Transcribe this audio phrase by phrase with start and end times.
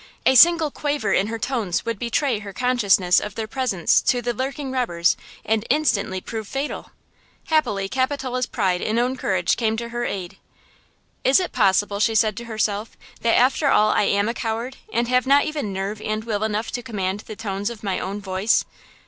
[0.25, 4.33] A single quaver in her tones would betray her consciousness of their presence to the
[4.33, 6.89] lucking robbers and prove instantly fatal!
[7.49, 10.37] Happily Capitola's pride in own courage came to her aid.
[11.23, 15.07] "Is it possible," she said to herself, "that after all I am a coward and
[15.07, 18.65] have not even nerve and will enough to command the tones of my own voice?